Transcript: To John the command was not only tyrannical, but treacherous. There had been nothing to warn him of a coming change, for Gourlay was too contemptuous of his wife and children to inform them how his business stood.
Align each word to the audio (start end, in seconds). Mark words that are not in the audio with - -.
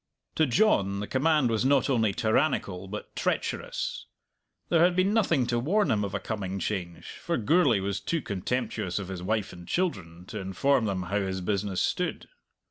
To 0.33 0.47
John 0.47 0.99
the 0.99 1.05
command 1.05 1.51
was 1.51 1.63
not 1.63 1.87
only 1.87 2.11
tyrannical, 2.11 2.87
but 2.87 3.15
treacherous. 3.15 4.07
There 4.69 4.83
had 4.83 4.95
been 4.95 5.13
nothing 5.13 5.45
to 5.45 5.59
warn 5.59 5.91
him 5.91 6.03
of 6.03 6.15
a 6.15 6.19
coming 6.19 6.57
change, 6.57 7.05
for 7.21 7.37
Gourlay 7.37 7.81
was 7.81 7.99
too 7.99 8.23
contemptuous 8.23 8.97
of 8.97 9.09
his 9.09 9.21
wife 9.21 9.53
and 9.53 9.67
children 9.67 10.25
to 10.29 10.39
inform 10.39 10.85
them 10.85 11.03
how 11.03 11.19
his 11.19 11.39
business 11.41 11.83
stood. 11.83 12.27